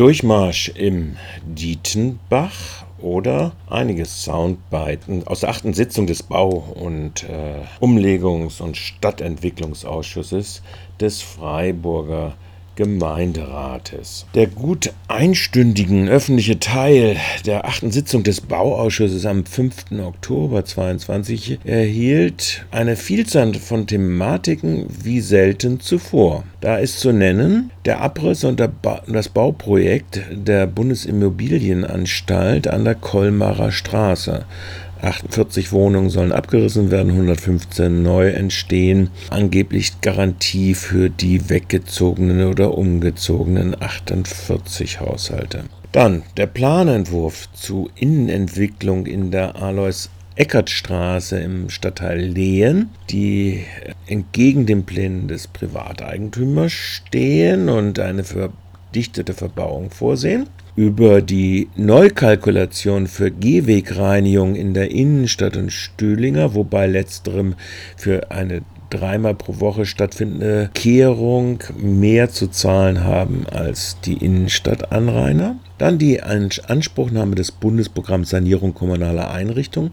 Durchmarsch 0.00 0.70
im 0.76 1.18
Dietenbach 1.44 2.86
oder 3.02 3.52
einige 3.68 4.06
Soundbiten 4.06 5.26
aus 5.26 5.40
der 5.40 5.50
achten 5.50 5.74
Sitzung 5.74 6.06
des 6.06 6.22
Bau- 6.22 6.72
und 6.74 7.24
äh, 7.24 7.60
Umlegungs- 7.84 8.62
und 8.62 8.78
Stadtentwicklungsausschusses 8.78 10.62
des 10.98 11.20
Freiburger 11.20 12.32
Gemeinderates. 12.80 14.24
Der 14.34 14.46
gut 14.46 14.94
einstündigen 15.06 16.08
öffentliche 16.08 16.60
Teil 16.60 17.18
der 17.44 17.66
achten 17.66 17.90
Sitzung 17.90 18.22
des 18.22 18.40
Bauausschusses 18.40 19.26
am 19.26 19.44
5. 19.44 20.00
Oktober 20.02 20.64
2022 20.64 21.58
erhielt 21.66 22.64
eine 22.70 22.96
Vielzahl 22.96 23.52
von 23.52 23.86
Thematiken 23.86 24.86
wie 24.88 25.20
selten 25.20 25.80
zuvor. 25.80 26.44
Da 26.62 26.78
ist 26.78 27.00
zu 27.00 27.12
nennen 27.12 27.70
der 27.84 28.00
Abriss 28.00 28.44
und 28.44 28.66
das 29.06 29.28
Bauprojekt 29.28 30.22
der 30.32 30.66
Bundesimmobilienanstalt 30.66 32.66
an 32.66 32.84
der 32.84 32.94
Kolmarer 32.94 33.72
Straße. 33.72 34.46
48 35.02 35.72
Wohnungen 35.72 36.10
sollen 36.10 36.32
abgerissen 36.32 36.90
werden, 36.90 37.12
115 37.12 38.02
neu 38.02 38.28
entstehen. 38.30 39.10
Angeblich 39.30 40.00
Garantie 40.00 40.74
für 40.74 41.10
die 41.10 41.48
weggezogenen 41.50 42.48
oder 42.48 42.76
umgezogenen 42.76 43.80
48 43.80 45.00
Haushalte. 45.00 45.64
Dann 45.92 46.22
der 46.36 46.46
Planentwurf 46.46 47.52
zu 47.52 47.90
Innenentwicklung 47.96 49.06
in 49.06 49.30
der 49.30 49.56
Alois 49.56 50.08
Eckertstraße 50.36 51.38
im 51.38 51.68
Stadtteil 51.68 52.20
Lehen, 52.20 52.90
die 53.10 53.64
entgegen 54.06 54.64
den 54.64 54.84
Plänen 54.84 55.28
des 55.28 55.48
Privateigentümers 55.48 56.72
stehen 56.72 57.68
und 57.68 57.98
eine 57.98 58.24
verdichtete 58.90 59.34
Verbauung 59.34 59.90
vorsehen. 59.90 60.48
Über 60.74 61.22
die 61.22 61.68
Neukalkulation 61.76 63.06
für 63.06 63.30
Gehwegreinigung 63.30 64.56
in 64.56 64.74
der 64.74 64.90
Innenstadt 64.90 65.56
und 65.56 65.70
Stühlinger, 65.70 66.54
wobei 66.54 66.88
letzterem 66.88 67.54
für 67.96 68.32
eine 68.32 68.62
dreimal 68.90 69.34
pro 69.34 69.60
Woche 69.60 69.86
stattfindende 69.86 70.70
Kehrung 70.74 71.62
mehr 71.78 72.30
zu 72.30 72.48
zahlen 72.48 73.04
haben 73.04 73.46
als 73.50 73.96
die 74.04 74.14
Innenstadtanrainer. 74.14 75.56
Dann 75.78 75.96
die 75.96 76.22
Anspruchnahme 76.22 77.36
des 77.36 77.52
Bundesprogramms 77.52 78.28
Sanierung 78.28 78.74
kommunaler 78.74 79.30
Einrichtungen, 79.30 79.92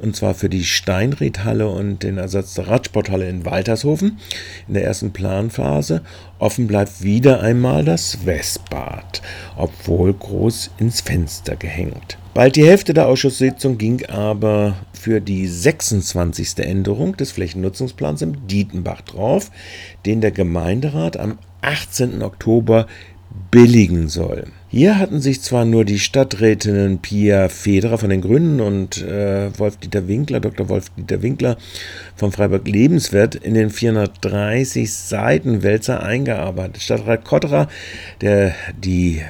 und 0.00 0.16
zwar 0.16 0.34
für 0.34 0.48
die 0.48 0.64
Steinriedhalle 0.64 1.68
und 1.68 2.02
den 2.02 2.18
Ersatz 2.18 2.54
der 2.54 2.66
Radsporthalle 2.66 3.28
in 3.28 3.44
Waltershofen 3.44 4.18
in 4.66 4.74
der 4.74 4.82
ersten 4.82 5.12
Planphase. 5.12 6.02
Offen 6.40 6.66
bleibt 6.66 7.02
wieder 7.04 7.40
einmal 7.40 7.84
das 7.84 8.26
Westbad, 8.26 9.22
obwohl 9.56 10.12
groß 10.12 10.70
ins 10.78 11.02
Fenster 11.02 11.54
gehängt. 11.54 12.18
Bald 12.34 12.56
die 12.56 12.66
Hälfte 12.66 12.94
der 12.94 13.06
Ausschusssitzung 13.06 13.78
ging 13.78 14.04
aber 14.06 14.74
für 14.98 15.20
die 15.20 15.46
26. 15.46 16.58
Änderung 16.58 17.16
des 17.16 17.32
Flächennutzungsplans 17.32 18.22
im 18.22 18.46
Dietenbach 18.46 19.00
drauf, 19.02 19.50
den 20.04 20.20
der 20.20 20.32
Gemeinderat 20.32 21.16
am 21.16 21.38
18. 21.62 22.22
Oktober 22.22 22.86
billigen 23.50 24.08
soll. 24.08 24.44
Hier 24.68 24.98
hatten 24.98 25.20
sich 25.20 25.40
zwar 25.40 25.64
nur 25.64 25.84
die 25.84 25.98
Stadträtinnen 25.98 26.98
Pia 26.98 27.48
Federer 27.48 27.96
von 27.96 28.10
den 28.10 28.20
Grünen 28.20 28.60
und 28.60 29.00
äh, 29.02 29.50
Wolf-Dieter 29.58 30.08
Winkler, 30.08 30.40
Dr. 30.40 30.68
Wolf-Dieter 30.68 31.22
Winkler 31.22 31.56
vom 32.14 32.32
Freiburg 32.32 32.68
Lebenswert 32.68 33.34
in 33.34 33.54
den 33.54 33.70
430 33.70 34.92
Seiten 34.92 35.62
Wälzer 35.62 36.02
eingearbeitet. 36.02 36.82
Stadtrat 36.82 37.24
Kotterer, 37.24 37.68
der 38.20 38.54
die 38.76 39.22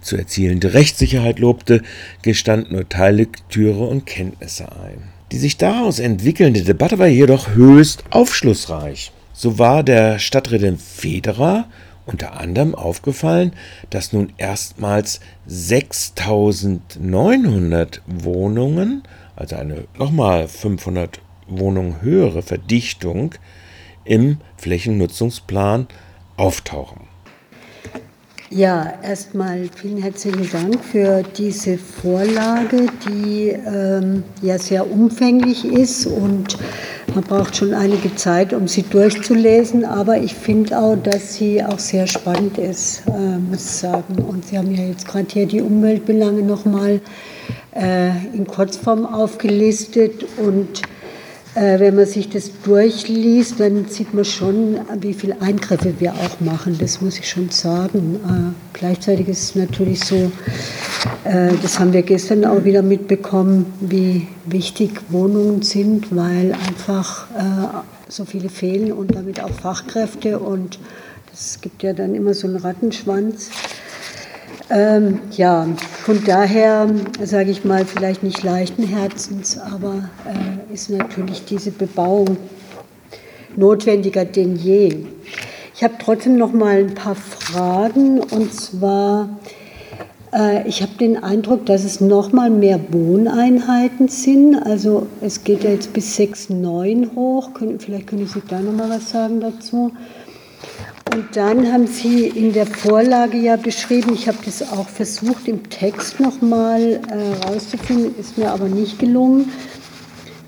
zu 0.00 0.16
erzielende 0.16 0.74
Rechtssicherheit 0.74 1.38
lobte, 1.38 1.82
gestand 2.22 2.72
nur 2.72 2.88
Teillektüre 2.88 3.86
und 3.86 4.06
Kenntnisse 4.06 4.72
ein. 4.72 5.02
Die 5.32 5.38
sich 5.38 5.56
daraus 5.56 5.98
entwickelnde 6.00 6.62
Debatte 6.62 6.98
war 6.98 7.06
jedoch 7.06 7.54
höchst 7.54 8.04
aufschlussreich. 8.10 9.12
So 9.32 9.58
war 9.58 9.82
der 9.82 10.18
Stadträtin 10.18 10.76
Federer 10.78 11.68
unter 12.06 12.40
anderem 12.40 12.74
aufgefallen, 12.74 13.52
dass 13.90 14.12
nun 14.12 14.32
erstmals 14.36 15.20
6900 15.46 18.02
Wohnungen, 18.06 19.02
also 19.36 19.54
eine 19.56 19.84
nochmal 19.96 20.48
500 20.48 21.20
Wohnungen 21.46 22.02
höhere 22.02 22.42
Verdichtung 22.42 23.36
im 24.04 24.38
Flächennutzungsplan 24.56 25.86
auftauchen. 26.36 27.09
Ja, 28.52 28.94
erstmal 29.04 29.68
vielen 29.76 30.02
herzlichen 30.02 30.50
Dank 30.50 30.84
für 30.84 31.22
diese 31.22 31.78
Vorlage, 31.78 32.86
die 33.08 33.50
ähm, 33.50 34.24
ja 34.42 34.58
sehr 34.58 34.90
umfänglich 34.90 35.64
ist 35.64 36.06
und 36.06 36.58
man 37.14 37.22
braucht 37.22 37.56
schon 37.56 37.72
einige 37.72 38.12
Zeit, 38.16 38.52
um 38.52 38.66
sie 38.66 38.82
durchzulesen, 38.82 39.84
aber 39.84 40.18
ich 40.18 40.34
finde 40.34 40.76
auch, 40.76 40.96
dass 40.96 41.36
sie 41.36 41.62
auch 41.62 41.78
sehr 41.78 42.08
spannend 42.08 42.58
ist, 42.58 43.04
äh, 43.06 43.38
muss 43.38 43.64
ich 43.64 43.70
sagen. 43.70 44.16
Und 44.28 44.44
Sie 44.44 44.58
haben 44.58 44.74
ja 44.74 44.82
jetzt 44.82 45.06
gerade 45.06 45.28
hier 45.30 45.46
die 45.46 45.60
Umweltbelange 45.60 46.42
nochmal 46.42 47.00
äh, 47.76 48.08
in 48.34 48.48
Kurzform 48.48 49.06
aufgelistet 49.06 50.24
und 50.44 50.82
wenn 51.54 51.96
man 51.96 52.06
sich 52.06 52.28
das 52.28 52.50
durchliest, 52.62 53.58
dann 53.58 53.86
sieht 53.88 54.14
man 54.14 54.24
schon, 54.24 54.78
wie 55.00 55.14
viele 55.14 55.40
Eingriffe 55.42 55.94
wir 55.98 56.14
auch 56.14 56.40
machen. 56.40 56.76
Das 56.78 57.00
muss 57.00 57.18
ich 57.18 57.28
schon 57.28 57.50
sagen. 57.50 58.20
Äh, 58.24 58.78
gleichzeitig 58.78 59.28
ist 59.28 59.42
es 59.42 59.54
natürlich 59.56 60.04
so, 60.04 60.30
äh, 61.24 61.52
das 61.60 61.80
haben 61.80 61.92
wir 61.92 62.02
gestern 62.02 62.44
auch 62.44 62.64
wieder 62.64 62.82
mitbekommen, 62.82 63.66
wie 63.80 64.28
wichtig 64.46 64.92
Wohnungen 65.08 65.62
sind, 65.62 66.14
weil 66.14 66.52
einfach 66.52 67.26
so 68.08 68.24
viele 68.24 68.48
fehlen 68.48 68.92
und 68.92 69.14
damit 69.14 69.42
auch 69.42 69.50
Fachkräfte. 69.50 70.38
Und 70.38 70.78
es 71.32 71.60
gibt 71.60 71.82
ja 71.82 71.92
dann 71.92 72.14
immer 72.14 72.34
so 72.34 72.46
einen 72.46 72.56
Rattenschwanz. 72.56 73.50
Ähm, 74.72 75.20
ja, 75.32 75.66
von 76.04 76.22
daher 76.24 76.88
sage 77.24 77.50
ich 77.50 77.64
mal, 77.64 77.84
vielleicht 77.84 78.22
nicht 78.22 78.44
leichten 78.44 78.84
Herzens, 78.84 79.58
aber 79.58 80.08
äh, 80.24 80.72
ist 80.72 80.90
natürlich 80.90 81.44
diese 81.44 81.72
Bebauung 81.72 82.36
notwendiger 83.56 84.24
denn 84.24 84.54
je. 84.54 85.06
Ich 85.74 85.82
habe 85.82 85.94
trotzdem 86.00 86.36
noch 86.36 86.52
mal 86.52 86.76
ein 86.76 86.94
paar 86.94 87.16
Fragen 87.16 88.20
und 88.20 88.54
zwar, 88.54 89.40
äh, 90.32 90.68
ich 90.68 90.82
habe 90.82 90.92
den 91.00 91.20
Eindruck, 91.20 91.66
dass 91.66 91.82
es 91.82 92.00
noch 92.00 92.32
mal 92.32 92.50
mehr 92.50 92.78
Wohneinheiten 92.90 94.06
sind. 94.06 94.54
Also 94.54 95.08
es 95.20 95.42
geht 95.42 95.64
ja 95.64 95.70
jetzt 95.70 95.92
bis 95.92 96.14
6, 96.14 96.50
9 96.50 97.10
hoch. 97.16 97.50
Vielleicht 97.78 98.06
können 98.06 98.26
Sie 98.26 98.42
da 98.46 98.60
noch 98.60 98.72
mal 98.72 98.88
was 98.88 99.10
sagen 99.10 99.40
dazu. 99.40 99.90
Und 101.12 101.34
dann 101.34 101.72
haben 101.72 101.88
Sie 101.88 102.28
in 102.28 102.52
der 102.52 102.66
Vorlage 102.66 103.36
ja 103.36 103.56
beschrieben, 103.56 104.12
ich 104.14 104.28
habe 104.28 104.38
das 104.44 104.62
auch 104.70 104.88
versucht 104.88 105.48
im 105.48 105.68
Text 105.68 106.20
nochmal 106.20 107.00
herauszufinden, 107.08 108.14
äh, 108.16 108.20
ist 108.20 108.38
mir 108.38 108.50
aber 108.50 108.68
nicht 108.68 108.98
gelungen. 108.98 109.50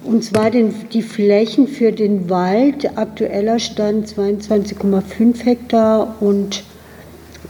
Und 0.05 0.25
zwar 0.25 0.51
den, 0.51 0.75
die 0.93 1.03
Flächen 1.03 1.67
für 1.67 1.93
den 1.93 2.29
Wald, 2.29 2.97
aktueller 2.97 3.59
Stand 3.59 4.09
22,5 4.09 5.45
Hektar 5.45 6.17
und 6.21 6.65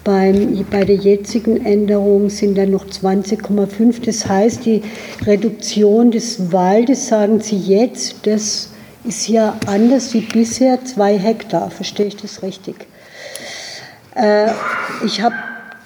beim, 0.05 0.65
bei 0.71 0.85
der 0.85 0.97
jetzigen 0.97 1.65
Änderung 1.65 2.29
sind 2.29 2.59
dann 2.59 2.71
noch 2.71 2.87
20,5. 2.87 4.05
Das 4.05 4.27
heißt, 4.27 4.65
die 4.67 4.83
Reduktion 5.25 6.11
des 6.11 6.53
Waldes, 6.53 7.09
sagen 7.09 7.41
Sie 7.41 7.59
jetzt, 7.59 8.27
das 8.27 8.71
ist 9.05 9.29
ja 9.29 9.59
anders 9.67 10.13
wie 10.15 10.21
bisher, 10.21 10.85
zwei 10.85 11.19
Hektar. 11.19 11.71
Verstehe 11.71 12.07
ich 12.07 12.17
das 12.17 12.43
richtig? 12.43 12.87
Äh, 14.15 14.51
ich 15.05 15.23
habe 15.23 15.35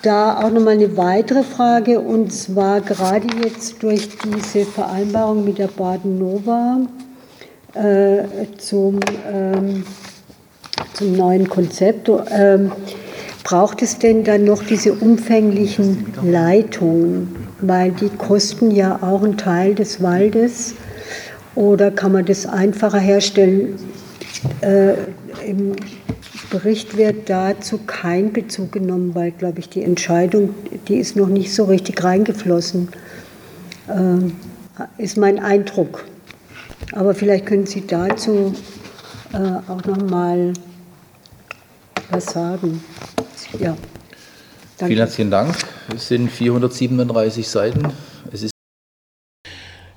da 0.03 0.39
auch 0.39 0.51
noch 0.51 0.63
mal 0.63 0.75
eine 0.75 0.97
weitere 0.97 1.43
Frage 1.43 2.01
und 2.01 2.33
zwar 2.33 2.81
gerade 2.81 3.27
jetzt 3.43 3.83
durch 3.83 4.09
diese 4.19 4.65
Vereinbarung 4.65 5.45
mit 5.45 5.59
der 5.59 5.69
Baden 5.69 6.19
Nova 6.19 6.79
äh, 7.75 8.25
zum, 8.59 9.01
ähm, 9.33 9.85
zum 10.93 11.13
neuen 11.13 11.49
Konzept. 11.49 12.11
Ähm, 12.31 12.73
braucht 13.43 13.83
es 13.83 13.99
denn 13.99 14.25
dann 14.25 14.45
noch 14.45 14.63
diese 14.65 14.93
umfänglichen 14.93 16.13
Leitungen, 16.23 17.49
weil 17.61 17.93
die 17.93 18.09
kosten 18.09 18.73
ja 18.73 18.99
auch 19.03 19.23
einen 19.23 19.37
Teil 19.37 19.75
des 19.75 20.03
Waldes? 20.03 20.75
Oder 21.55 21.91
kann 21.91 22.13
man 22.13 22.25
das 22.25 22.45
einfacher 22.45 22.99
herstellen? 22.99 23.77
Äh, 24.61 24.95
im, 25.47 25.77
Bericht 26.51 26.97
wird 26.97 27.29
dazu 27.29 27.79
kein 27.87 28.33
Bezug 28.33 28.73
genommen, 28.73 29.15
weil, 29.15 29.33
glaube 29.33 29.59
ich, 29.59 29.69
die 29.69 29.83
Entscheidung, 29.83 30.55
die 30.89 30.97
ist 30.97 31.17
noch 31.17 31.29
nicht 31.29 31.53
so 31.53 31.65
richtig 31.65 32.03
reingeflossen, 32.03 32.89
äh, 33.89 35.03
ist 35.03 35.17
mein 35.17 35.39
Eindruck. 35.39 36.05
Aber 36.93 37.15
vielleicht 37.15 37.47
können 37.47 37.67
Sie 37.67 37.87
dazu 37.87 38.55
äh, 39.33 39.37
auch 39.37 39.85
noch 39.85 40.09
mal 40.09 40.53
was 42.11 42.27
sagen. 42.27 42.83
Ja. 43.59 43.77
Danke. 44.79 44.93
Vielen 44.93 44.99
herzlichen 44.99 45.31
Dank. 45.31 45.57
Es 45.95 46.09
sind 46.09 46.31
437 46.31 47.49
Seiten. 47.49 47.93
Es 48.33 48.43
ist 48.43 48.51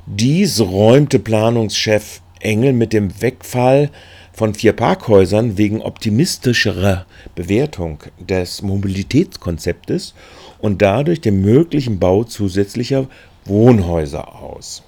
Dies 0.06 0.60
räumte 0.60 1.20
Planungschef 1.20 2.22
Engel 2.40 2.74
mit 2.74 2.94
dem 2.94 3.22
Wegfall 3.22 3.92
von 4.40 4.54
vier 4.54 4.72
Parkhäusern 4.72 5.58
wegen 5.58 5.82
optimistischerer 5.82 7.06
Bewertung 7.36 8.00
des 8.20 8.62
Mobilitätskonzeptes 8.62 10.14
und 10.60 10.82
dadurch 10.82 11.20
dem 11.20 11.42
möglichen 11.42 12.00
Bau 12.00 12.24
zusätzlicher 12.24 13.10
Wohnhäuser 13.44 14.34
aus. 14.42 14.84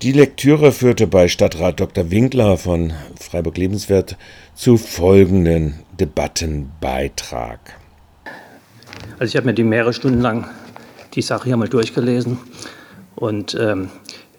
Die 0.00 0.12
Lektüre 0.12 0.72
führte 0.72 1.06
bei 1.06 1.28
Stadtrat 1.28 1.78
Dr. 1.78 2.10
Winkler 2.10 2.56
von 2.56 2.94
Freiburg 3.20 3.58
Lebenswert 3.58 4.16
zu 4.54 4.78
folgenden 4.78 5.80
Debattenbeitrag. 6.00 7.60
Also 9.18 9.30
ich 9.30 9.36
habe 9.36 9.48
mir 9.48 9.54
die 9.54 9.62
mehrere 9.62 9.92
Stunden 9.92 10.22
lang 10.22 10.48
die 11.12 11.20
Sache 11.20 11.44
hier 11.44 11.58
mal 11.58 11.68
durchgelesen 11.68 12.38
und 13.14 13.54
ähm, 13.60 13.90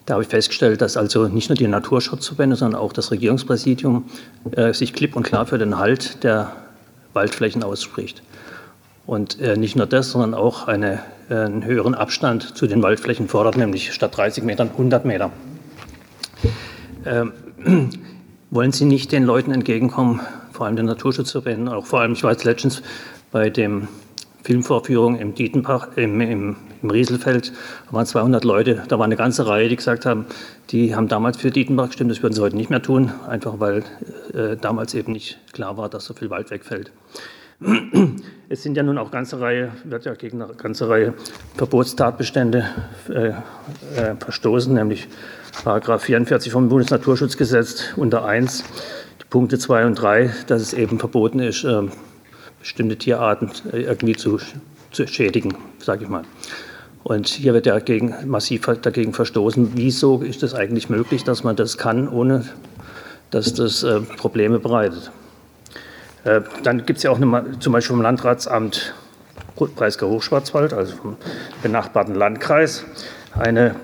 da 0.06 0.16
habe 0.16 0.24
ich 0.24 0.30
festgestellt, 0.30 0.82
dass 0.82 0.98
also 0.98 1.28
nicht 1.28 1.50
nur 1.50 1.56
die 1.56 1.68
Naturschutzverbände, 1.68 2.56
sondern 2.56 2.80
auch 2.80 2.92
das 2.92 3.12
Regierungspräsidium 3.12 4.06
äh, 4.52 4.74
sich 4.74 4.94
klipp 4.94 5.16
und 5.16 5.24
klar 5.24 5.46
für 5.46 5.58
den 5.58 5.78
Halt 5.78 6.24
der 6.24 6.52
Waldflächen 7.14 7.64
ausspricht. 7.64 8.22
Und 9.06 9.40
äh, 9.40 9.58
nicht 9.58 9.76
nur 9.76 9.86
das, 9.86 10.12
sondern 10.12 10.34
auch 10.34 10.68
eine, 10.68 11.00
äh, 11.30 11.36
einen 11.36 11.64
höheren 11.66 11.94
Abstand 11.94 12.58
zu 12.58 12.68
den 12.68 12.82
Waldflächen 12.82 13.28
fordert, 13.28 13.58
nämlich 13.58 13.94
statt 13.94 14.16
30 14.16 14.44
Metern 14.44 14.70
100 14.70 15.06
Meter. 15.06 15.32
Ähm, 17.06 17.34
wollen 18.50 18.72
Sie 18.72 18.86
nicht 18.86 19.12
den 19.12 19.24
Leuten 19.24 19.52
entgegenkommen, 19.52 20.22
vor 20.52 20.66
allem 20.66 20.76
den 20.76 20.86
Naturschutzverbänden, 20.86 21.68
auch 21.68 21.86
vor 21.86 22.02
allem, 22.02 22.14
ich 22.14 22.24
war 22.24 22.32
jetzt 22.32 22.44
letztens 22.44 22.82
bei 23.32 23.50
dem 23.50 23.88
Filmvorführung 24.44 25.18
im 25.18 25.34
Dietenbach, 25.34 25.98
im, 25.98 26.22
im, 26.22 26.56
im, 26.84 26.90
Rieselfeld, 26.90 27.54
waren 27.90 28.06
200 28.06 28.44
Leute, 28.44 28.84
da 28.88 29.00
war 29.00 29.06
eine 29.06 29.16
ganze 29.16 29.48
Reihe, 29.48 29.70
die 29.70 29.76
gesagt 29.76 30.06
haben, 30.06 30.26
die 30.70 30.96
haben 30.96 31.08
damals 31.08 31.38
für 31.38 31.50
Dietenbach 31.50 31.88
gestimmt, 31.88 32.12
das 32.12 32.22
würden 32.22 32.34
sie 32.34 32.42
heute 32.42 32.56
nicht 32.56 32.70
mehr 32.70 32.82
tun, 32.82 33.12
einfach 33.28 33.60
weil 33.60 33.84
äh, 34.34 34.56
damals 34.58 34.94
eben 34.94 35.12
nicht 35.14 35.40
klar 35.54 35.78
war, 35.78 35.90
dass 35.90 36.06
so 36.06 36.14
viel 36.14 36.30
Wald 36.30 36.52
wegfällt. 36.52 36.92
Es 38.50 38.62
sind 38.62 38.78
ja 38.78 38.84
nun 38.84 39.00
auch 39.00 39.10
ganze 39.10 39.40
Reihe, 39.40 39.72
wird 39.84 40.06
ja 40.06 40.14
gegen 40.14 40.40
eine 40.40 40.54
ganze 40.54 40.88
Reihe 40.88 41.16
Verbotstatbestände 41.56 42.66
äh, 43.10 43.30
äh, 43.30 44.16
verstoßen, 44.20 44.72
nämlich 44.72 45.08
Paragraph 45.64 46.04
44 46.04 46.52
vom 46.52 46.70
Bundesnaturschutzgesetz 46.70 47.94
unter 47.96 48.26
1, 48.26 48.64
die 49.22 49.26
Punkte 49.30 49.58
2 49.58 49.88
und 49.88 49.96
3, 49.96 50.32
dass 50.46 50.62
es 50.62 50.74
eben 50.74 51.00
verboten 51.00 51.40
ist, 51.40 51.64
äh, 51.64 51.84
bestimmte 52.60 52.98
Tierarten 52.98 53.50
äh, 53.72 53.82
irgendwie 53.82 54.16
zu, 54.16 54.40
zu 54.92 55.08
schädigen, 55.08 55.56
sage 55.80 56.04
ich 56.04 56.10
mal. 56.10 56.24
Und 57.04 57.28
hier 57.28 57.54
wird 57.54 57.66
ja 57.66 57.80
gegen, 57.80 58.16
massiv 58.26 58.66
dagegen 58.82 59.14
verstoßen. 59.14 59.72
Wieso 59.76 60.22
ist 60.22 60.42
es 60.44 60.54
eigentlich 60.54 60.90
möglich, 60.90 61.24
dass 61.24 61.44
man 61.44 61.56
das 61.56 61.78
kann, 61.78 62.08
ohne 62.08 62.46
dass 63.30 63.54
das 63.54 63.84
äh, 63.84 64.00
Probleme 64.00 64.60
bereitet? 64.60 65.12
Äh, 66.24 66.42
dann 66.64 66.86
gibt 66.86 66.98
es 66.98 67.04
ja 67.04 67.12
auch 67.12 67.18
eine, 67.18 67.60
zum 67.60 67.74
Beispiel 67.74 67.96
vom 67.96 68.02
Landratsamt 68.02 68.94
Breisgau-Hochschwarzwald, 69.56 70.74
also 70.74 70.96
vom 70.96 71.18
benachbarten 71.62 72.16
Landkreis, 72.16 72.86
eine 73.38 73.76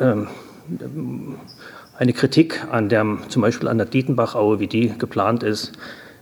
ähm, 0.00 0.28
eine 1.98 2.12
Kritik 2.12 2.64
an 2.70 2.88
der, 2.88 3.04
zum 3.28 3.42
Beispiel 3.42 3.68
an 3.68 3.78
der 3.78 3.86
Dietenbachaue, 3.86 4.60
wie 4.60 4.68
die 4.68 4.96
geplant 4.96 5.42
ist. 5.42 5.72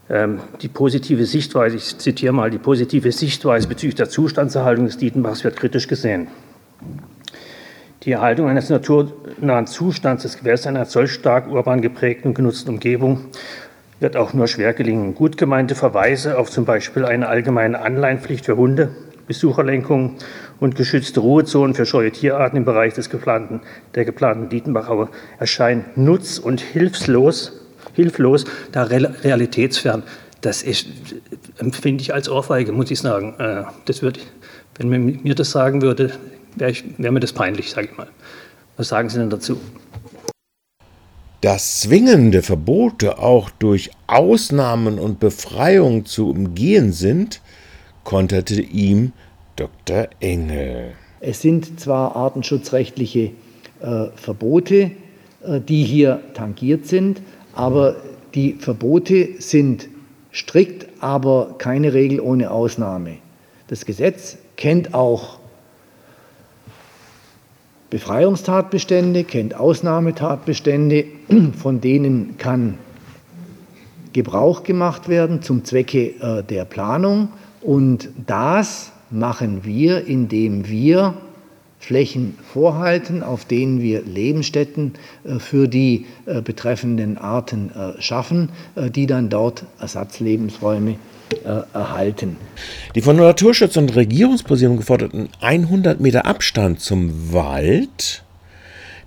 Ähm, 0.09 0.41
die 0.63 0.69
positive 0.69 1.27
Sichtweise, 1.27 1.77
ich 1.77 1.99
zitiere 1.99 2.33
mal, 2.33 2.51
die 2.51 2.59
positive 2.59 3.13
Sichtweise 3.13 3.69
bezüglich 3.69 3.97
der 3.97 4.09
Zustandserhaltung 4.09 4.87
des 4.87 4.97
Dietenbachs 4.97 5.45
wird 5.45 5.57
kritisch 5.57 5.89
gesehen. 5.89 6.29
Die 8.03 8.13
Erhaltung 8.13 8.49
eines 8.49 8.71
naturnahen 8.71 9.67
Zustands 9.67 10.23
des 10.23 10.39
Gewässers 10.39 10.67
in 10.67 10.77
einer 10.77 10.85
solch 10.85 11.13
stark 11.13 11.51
urban 11.51 11.81
geprägten 11.81 12.29
und 12.29 12.35
genutzten 12.35 12.71
Umgebung 12.71 13.27
wird 13.99 14.17
auch 14.17 14.33
nur 14.33 14.47
schwer 14.47 14.75
gelingen. 14.75 15.15
Gut 15.15 15.37
gemeinte 15.37 15.75
Verweise 15.75 16.39
auf 16.39 16.51
zum 16.51 16.65
Beispiel 16.65 17.05
eine 17.05 17.29
allgemeine 17.29 17.81
Anleihenpflicht 17.81 18.45
für 18.45 18.57
Hunde, 18.57 18.91
Besucherlenkung 19.27 20.17
und 20.61 20.77
geschützte 20.77 21.21
Ruhezonen 21.21 21.75
für 21.75 21.87
scheue 21.87 22.13
Tierarten 22.13 22.57
im 22.59 22.65
Bereich 22.65 22.95
des 22.95 23.11
geplanten, 23.11 23.61
der 23.95 24.05
geplanten 24.05 24.49
Dietenbachaue 24.49 25.09
erscheinen 25.39 25.85
nutz- 25.97 26.39
und 26.39 26.61
hilflos, 26.61 27.53
hilflos, 27.95 28.45
da 28.73 28.85
realitätsfern. 28.85 30.03
Das 30.43 30.63
ist, 30.63 30.87
empfinde 31.59 32.03
ich 32.03 32.15
als 32.15 32.29
Ohrfeige, 32.29 32.71
muss 32.71 32.91
ich 32.91 33.01
sagen. 33.01 33.35
Äh, 33.39 33.65
das 33.87 34.03
würde, 34.03 34.21
wenn 34.77 34.91
man 34.91 35.21
mir 35.23 35.35
das 35.35 35.51
sagen 35.51 35.83
würde, 35.83 36.13
wäre 36.57 36.75
wär 36.99 37.13
mir 37.13 37.21
das 37.21 37.33
peinlich, 37.33 37.71
sage 37.71 37.89
ich 37.91 37.97
mal. 37.97 38.09
Was 38.77 38.89
sagen 38.89 39.09
Sie 39.09 39.19
denn 39.19 39.31
dazu? 39.31 39.59
Dass 41.41 41.81
zwingende 41.81 42.43
Verbote 42.43 43.19
auch 43.19 43.51
durch 43.51 43.91
Ausnahmen 44.07 44.99
und 44.99 45.21
Befreiungen 45.21 46.05
zu 46.05 46.31
umgehen 46.31 46.93
sind, 46.93 47.41
konterte 48.05 48.61
ihm 48.61 49.13
Dr. 49.57 50.09
Engel. 50.21 50.93
Es 51.21 51.41
sind 51.43 51.79
zwar 51.81 52.17
artenschutzrechtliche 52.17 53.31
äh, 53.81 54.07
Verbote, 54.15 54.91
äh, 55.45 55.61
die 55.61 55.85
hier 55.85 56.21
tangiert 56.35 56.87
sind, 56.87 57.21
aber 57.55 57.97
die 58.35 58.55
Verbote 58.55 59.29
sind 59.39 59.89
strikt, 60.33 60.87
aber 61.01 61.55
keine 61.59 61.95
Regel 61.95 62.21
ohne 62.21 62.51
Ausnahme. 62.51 63.19
Das 63.69 63.87
Gesetz 63.87 64.37
kennt 64.57 64.95
auch 64.95 65.36
Befreiungstatbestände, 67.91 69.25
kennt 69.25 69.55
Ausnahmetatbestände, 69.55 71.05
von 71.59 71.81
denen 71.81 72.37
kann 72.37 72.79
Gebrauch 74.13 74.65
gemacht 74.65 75.09
werden 75.09 75.43
zum 75.43 75.65
Zwecke 75.65 76.15
äh, 76.21 76.43
der 76.43 76.65
Planung. 76.65 77.29
Und 77.61 78.09
das 78.27 78.93
machen 79.11 79.65
wir, 79.65 80.07
indem 80.07 80.69
wir 80.69 81.15
Flächen 81.79 82.37
vorhalten, 82.53 83.23
auf 83.23 83.45
denen 83.45 83.83
wir 83.83 84.03
Lebensstätten 84.03 84.95
äh, 85.25 85.39
für 85.39 85.69
die 85.69 86.07
äh, 86.25 86.41
betreffenden 86.41 87.19
Arten 87.19 87.71
schaffen, 87.99 88.49
die 88.75 89.07
dann 89.07 89.29
dort 89.29 89.65
Ersatzlebensräume 89.79 90.97
erhalten. 91.73 92.37
Die 92.95 93.03
von 93.03 93.17
Naturschutz 93.17 93.77
und 93.77 93.95
Regierungspräsidium 93.95 94.77
geforderten 94.77 95.29
100 95.41 96.01
Meter 96.01 96.27
Abstand 96.27 96.81
zum 96.81 97.33
Wald 97.33 98.23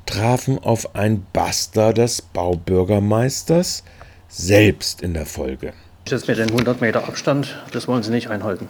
trafen 0.06 0.58
auf 0.58 0.96
ein 0.96 1.26
Baster 1.34 1.94
des 1.94 2.22
Baubürgermeisters 2.22 3.84
selbst 4.28 5.02
in 5.02 5.14
der 5.14 5.26
Folge. 5.26 5.74
Das 6.06 6.28
mit 6.28 6.38
den 6.38 6.50
100 6.50 6.82
Meter 6.82 7.08
Abstand, 7.08 7.56
das 7.72 7.88
wollen 7.88 8.04
Sie 8.04 8.12
nicht 8.12 8.30
einhalten. 8.30 8.68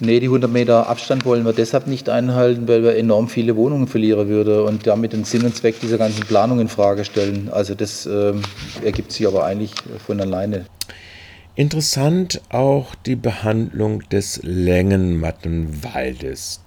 Nee, 0.00 0.18
die 0.18 0.26
100 0.26 0.50
Meter 0.50 0.88
Abstand 0.88 1.24
wollen 1.24 1.44
wir 1.44 1.52
deshalb 1.52 1.86
nicht 1.86 2.08
einhalten, 2.08 2.66
weil 2.66 2.82
wir 2.82 2.96
enorm 2.96 3.28
viele 3.28 3.54
Wohnungen 3.54 3.86
verlieren 3.86 4.26
würden 4.28 4.64
und 4.64 4.84
damit 4.84 5.12
den 5.12 5.22
Sinn 5.22 5.44
und 5.44 5.54
Zweck 5.54 5.78
dieser 5.80 5.96
ganzen 5.96 6.26
Planung 6.26 6.58
in 6.58 6.66
Frage 6.66 7.04
stellen. 7.04 7.48
Also 7.52 7.76
das 7.76 8.04
äh, 8.06 8.32
ergibt 8.82 9.12
sich 9.12 9.28
aber 9.28 9.44
eigentlich 9.44 9.74
von 10.04 10.20
alleine. 10.20 10.64
Interessant 11.54 12.40
auch 12.48 12.94
die 12.94 13.16
Behandlung 13.16 14.00
des 14.08 14.40
Längenmattenwaldes. 14.42 16.62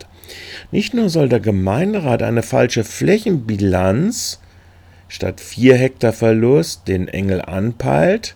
Nicht 0.71 0.93
nur 0.93 1.09
soll 1.09 1.27
der 1.27 1.39
Gemeinderat 1.39 2.21
eine 2.21 2.43
falsche 2.43 2.83
Flächenbilanz 2.83 4.39
statt 5.07 5.41
4 5.41 5.75
Hektar 5.75 6.13
Verlust 6.13 6.87
den 6.87 7.07
Engel 7.07 7.41
anpeilt, 7.41 8.35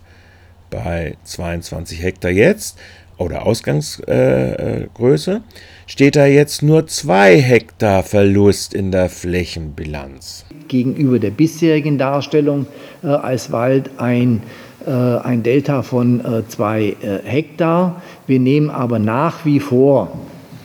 bei 0.70 1.16
22 1.24 2.02
Hektar 2.02 2.32
jetzt, 2.32 2.76
oder 3.16 3.46
Ausgangsgröße, 3.46 5.32
äh, 5.32 5.40
steht 5.86 6.16
da 6.16 6.26
jetzt 6.26 6.62
nur 6.62 6.86
2 6.86 7.40
Hektar 7.40 8.02
Verlust 8.02 8.72
in 8.72 8.90
der 8.90 9.10
Flächenbilanz. 9.10 10.46
Gegenüber 10.68 11.18
der 11.18 11.30
bisherigen 11.30 11.98
Darstellung 11.98 12.66
äh, 13.02 13.08
als 13.08 13.52
Wald 13.52 13.90
ein, 13.98 14.38
äh, 14.38 14.40
ein 14.86 15.42
Delta 15.42 15.82
von 15.82 16.20
2 16.48 16.82
äh, 16.82 16.88
äh, 16.88 17.20
Hektar. 17.24 18.02
Wir 18.26 18.40
nehmen 18.40 18.70
aber 18.70 18.98
nach 18.98 19.44
wie 19.44 19.60
vor 19.60 20.12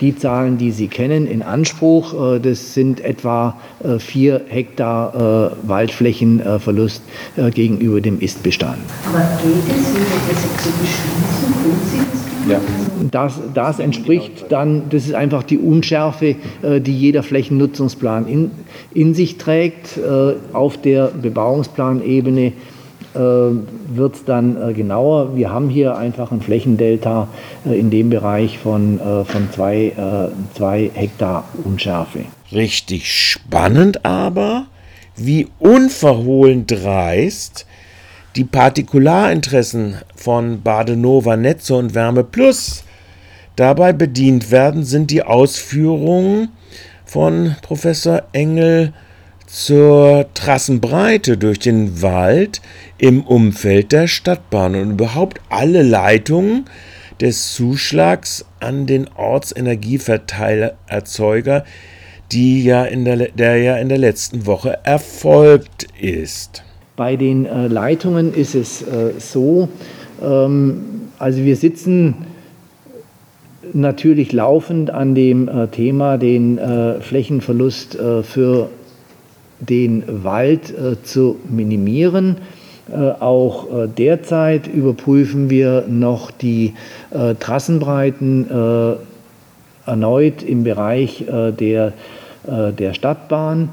die 0.01 0.15
Zahlen, 0.15 0.57
die 0.57 0.71
Sie 0.71 0.87
kennen, 0.87 1.27
in 1.27 1.41
Anspruch. 1.41 2.35
Äh, 2.35 2.39
das 2.39 2.73
sind 2.73 3.03
etwa 3.03 3.57
4 3.97 4.41
Hektar 4.47 5.51
Waldflächenverlust 5.63 7.03
gegenüber 7.53 8.01
dem 8.01 8.19
Istbestand. 8.19 8.79
Aber 9.07 9.19
geht 9.43 9.75
es, 9.75 9.93
wenn 9.93 10.03
das 10.29 10.43
jetzt 10.43 10.63
so 10.63 10.69
beschließen, 10.71 11.53
können 11.61 11.81
Sie 11.91 11.97
das 11.97 12.25
ja. 12.47 12.61
Das, 13.11 13.39
das 13.53 13.79
entspricht 13.79 14.45
dann, 14.49 14.83
das 14.89 15.05
ist 15.05 15.13
einfach 15.13 15.43
die 15.43 15.57
Unschärfe, 15.57 16.35
äh, 16.61 16.81
die 16.81 16.97
jeder 16.97 17.23
Flächennutzungsplan 17.23 18.27
in, 18.27 18.51
in 18.93 19.13
sich 19.13 19.37
trägt. 19.37 19.97
Äh, 19.97 20.35
auf 20.53 20.77
der 20.77 21.07
Bebauungsplanebene 21.07 22.47
äh, 22.47 22.51
wird 23.15 24.15
es 24.15 24.25
dann 24.25 24.69
äh, 24.69 24.73
genauer. 24.73 25.35
Wir 25.35 25.51
haben 25.51 25.69
hier 25.69 25.97
einfach 25.97 26.31
ein 26.31 26.41
Flächendelta 26.41 27.27
äh, 27.65 27.79
in 27.79 27.89
dem 27.89 28.09
Bereich 28.09 28.59
von, 28.59 28.99
äh, 28.99 29.23
von 29.23 29.49
zwei, 29.51 29.87
äh, 29.87 30.55
zwei 30.55 30.91
Hektar 30.93 31.45
Unschärfe. 31.63 32.19
Richtig 32.51 33.11
spannend 33.11 34.05
aber, 34.05 34.65
wie 35.15 35.47
unverhohlen 35.59 36.67
dreist 36.67 37.65
die 38.35 38.43
Partikularinteressen 38.43 39.95
von 40.15 40.61
Badenova 40.61 41.37
Netze 41.37 41.75
und 41.75 41.95
Wärme 41.95 42.23
Plus 42.23 42.83
dabei 43.55 43.93
bedient 43.93 44.51
werden, 44.51 44.83
sind 44.83 45.09
die 45.09 45.23
Ausführungen 45.23 46.49
von 47.05 47.55
Professor 47.61 48.23
Engel 48.33 48.93
zur 49.47 50.27
Trassenbreite 50.33 51.37
durch 51.37 51.59
den 51.59 52.01
Wald 52.01 52.61
im 52.97 53.21
Umfeld 53.23 53.91
der 53.91 54.07
Stadtbahn 54.07 54.73
und 54.75 54.91
überhaupt 54.91 55.41
alle 55.49 55.83
Leitungen 55.83 56.63
des 57.21 57.53
Zuschlags 57.53 58.45
an 58.59 58.87
den 58.87 59.07
Ortsenergieverteilererzeuger, 59.15 61.63
die 62.31 62.63
ja 62.63 62.85
in 62.85 63.05
der, 63.05 63.29
der 63.29 63.57
ja 63.57 63.77
in 63.77 63.89
der 63.89 63.99
letzten 63.99 64.45
Woche 64.45 64.77
erfolgt 64.83 65.87
ist. 65.99 66.63
Bei 66.95 67.15
den 67.15 67.45
äh, 67.45 67.67
Leitungen 67.67 68.31
ist 68.33 68.55
es 68.55 68.81
äh, 68.81 69.11
so, 69.19 69.69
ähm, 70.23 71.09
also 71.19 71.43
wir 71.43 71.55
sitzen 71.55 72.15
natürlich 73.73 74.31
laufend 74.31 74.91
an 74.91 75.15
dem 75.15 75.47
äh, 75.47 75.67
Thema, 75.67 76.17
den 76.17 76.57
äh, 76.57 77.01
Flächenverlust 77.01 77.95
äh, 77.95 78.23
für 78.23 78.69
den 79.69 80.03
Wald 80.23 80.71
äh, 80.71 81.01
zu 81.03 81.37
minimieren. 81.49 82.37
auch 83.19 83.65
derzeit 83.97 84.67
überprüfen 84.67 85.49
wir 85.49 85.85
noch 85.87 86.29
die 86.29 86.75
Trassenbreiten 87.39 88.45
erneut 89.87 90.43
im 90.43 90.63
Bereich 90.63 91.25
der, 91.27 91.93
der 92.45 92.93
Stadtbahn. 92.93 93.69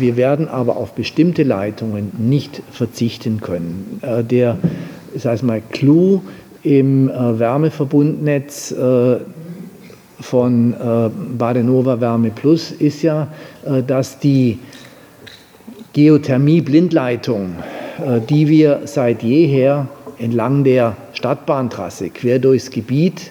wir 0.00 0.16
werden 0.16 0.48
aber 0.48 0.76
auf 0.76 0.92
bestimmte 0.94 1.44
Leitungen 1.44 2.10
nicht 2.18 2.60
verzichten 2.72 3.40
können. 3.40 4.00
der, 4.28 4.56
ich 5.14 5.22
sage 5.22 5.46
mal, 5.46 5.62
Clou 5.70 6.22
im 6.62 7.08
äh, 7.08 7.38
Wärmeverbundnetz 7.38 8.72
äh, 8.72 9.16
von 10.20 10.74
äh, 10.74 11.10
Badenova 11.38 12.00
Wärme 12.00 12.30
Plus 12.30 12.72
ist 12.72 13.02
ja, 13.02 13.28
äh, 13.64 13.82
dass 13.82 14.18
die 14.18 14.58
Geothermie-Blindleitung, 15.92 17.56
äh, 17.98 18.20
die 18.20 18.48
wir 18.48 18.82
seit 18.84 19.22
jeher 19.22 19.88
entlang 20.18 20.64
der 20.64 20.96
Stadtbahntrasse 21.12 22.10
quer 22.10 22.38
durchs 22.38 22.70
Gebiet 22.70 23.30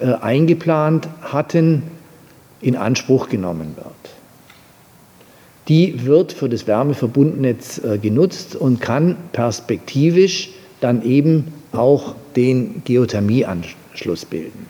äh, 0.00 0.14
eingeplant 0.14 1.08
hatten, 1.22 1.82
in 2.60 2.76
Anspruch 2.76 3.28
genommen 3.28 3.74
wird. 3.76 3.86
Die 5.68 6.04
wird 6.06 6.32
für 6.32 6.48
das 6.48 6.66
Wärmeverbundnetz 6.66 7.80
genutzt 8.00 8.56
und 8.56 8.80
kann 8.80 9.16
perspektivisch 9.32 10.50
dann 10.80 11.02
eben 11.02 11.52
auch 11.72 12.14
den 12.36 12.82
Geothermieanschluss 12.84 14.24
bilden. 14.24 14.66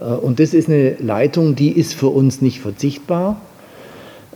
Äh, 0.00 0.04
und 0.04 0.40
das 0.40 0.54
ist 0.54 0.68
eine 0.68 0.94
Leitung, 0.94 1.54
die 1.54 1.70
ist 1.72 1.94
für 1.94 2.08
uns 2.08 2.42
nicht 2.42 2.60
verzichtbar. 2.60 3.40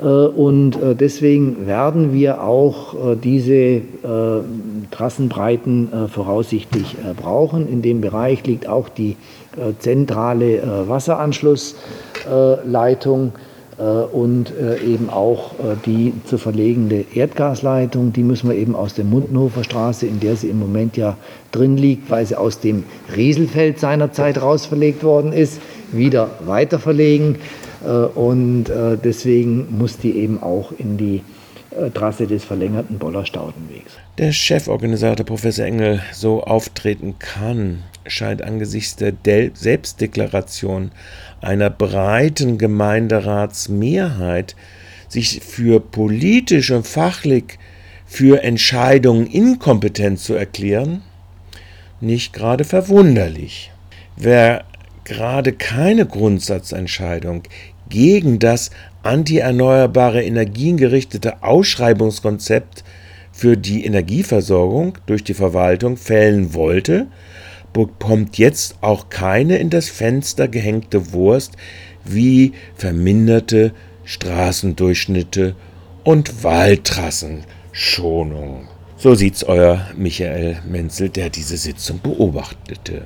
Äh, 0.00 0.04
und 0.04 0.76
äh, 0.76 0.94
deswegen 0.94 1.66
werden 1.66 2.12
wir 2.12 2.42
auch 2.42 2.94
diese 3.22 3.82
Trassenbreiten 4.90 5.88
voraussichtlich 6.12 6.96
brauchen. 7.16 7.66
In 7.68 7.80
dem 7.82 8.00
Bereich 8.00 8.44
liegt 8.46 8.68
auch 8.68 8.88
die 8.88 9.16
zentrale 9.78 10.88
Wasseranschlussleitung 10.88 13.32
äh, 13.80 13.82
und 13.82 14.50
äh, 14.50 14.76
eben 14.84 15.08
auch 15.08 15.52
äh, 15.54 15.74
die 15.86 16.12
zu 16.26 16.36
verlegende 16.36 17.06
Erdgasleitung, 17.14 18.12
die 18.12 18.22
müssen 18.22 18.50
wir 18.50 18.56
eben 18.56 18.74
aus 18.74 18.92
der 18.92 19.06
Mundenhofer 19.06 19.64
Straße, 19.64 20.06
in 20.06 20.20
der 20.20 20.36
sie 20.36 20.48
im 20.48 20.58
Moment 20.58 20.98
ja 20.98 21.16
drin 21.50 21.78
liegt, 21.78 22.10
weil 22.10 22.26
sie 22.26 22.36
aus 22.36 22.60
dem 22.60 22.84
Rieselfeld 23.16 23.80
seinerzeit 23.80 24.42
rausverlegt 24.42 25.02
worden 25.02 25.32
ist, 25.32 25.62
wieder 25.92 26.28
weiter 26.44 26.78
verlegen. 26.78 27.36
Und 28.14 28.64
deswegen 29.04 29.76
muss 29.78 29.98
die 29.98 30.16
eben 30.16 30.42
auch 30.42 30.72
in 30.76 30.96
die 30.98 31.22
Trasse 31.94 32.26
des 32.26 32.44
verlängerten 32.44 32.98
Bollerstaudenwegs. 32.98 33.92
Der 34.18 34.32
Cheforganisator 34.32 35.24
Professor 35.24 35.64
Engel 35.64 36.02
so 36.12 36.42
auftreten 36.42 37.14
kann, 37.18 37.84
scheint 38.06 38.42
angesichts 38.42 38.96
der 38.96 39.12
Del 39.12 39.52
Selbstdeklaration 39.54 40.90
einer 41.40 41.70
breiten 41.70 42.58
Gemeinderatsmehrheit 42.58 44.56
sich 45.08 45.40
für 45.40 45.80
politisch 45.80 46.70
und 46.70 46.86
fachlich 46.86 47.58
für 48.04 48.42
Entscheidungen 48.42 49.26
inkompetent 49.26 50.18
zu 50.18 50.34
erklären, 50.34 51.02
nicht 52.00 52.32
gerade 52.32 52.64
verwunderlich. 52.64 53.70
Wer 54.16 54.64
gerade 55.10 55.52
keine 55.52 56.06
Grundsatzentscheidung 56.06 57.42
gegen 57.88 58.38
das 58.38 58.70
anti-erneuerbare 59.02 60.22
Energien 60.22 60.76
gerichtete 60.76 61.42
Ausschreibungskonzept 61.42 62.84
für 63.32 63.56
die 63.56 63.84
Energieversorgung 63.84 64.98
durch 65.06 65.24
die 65.24 65.34
Verwaltung 65.34 65.96
fällen 65.96 66.54
wollte, 66.54 67.08
bekommt 67.72 68.38
jetzt 68.38 68.76
auch 68.82 69.08
keine 69.08 69.56
in 69.56 69.68
das 69.68 69.88
Fenster 69.88 70.46
gehängte 70.46 71.12
Wurst 71.12 71.56
wie 72.04 72.52
verminderte 72.76 73.72
Straßendurchschnitte 74.04 75.56
und 76.04 76.44
Waldtrassenschonung. 76.44 78.68
So 78.96 79.16
sieht's 79.16 79.42
euer 79.42 79.88
Michael 79.96 80.58
Menzel, 80.68 81.08
der 81.08 81.30
diese 81.30 81.56
Sitzung 81.56 81.98
beobachtete. 82.00 82.98